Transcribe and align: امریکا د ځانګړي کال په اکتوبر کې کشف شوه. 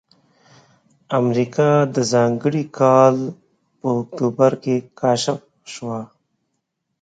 امریکا 1.19 1.69
د 1.95 1.97
ځانګړي 2.13 2.63
کال 2.79 3.15
په 3.79 3.87
اکتوبر 4.01 4.51
کې 4.63 4.75
کشف 4.99 5.39
شوه. 5.73 5.99